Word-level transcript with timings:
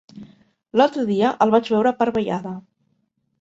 L'altre 0.79 1.03
dia 1.09 1.33
el 1.47 1.53
vaig 1.57 1.69
veure 1.75 1.93
per 2.01 2.09
Vallada. 2.17 2.55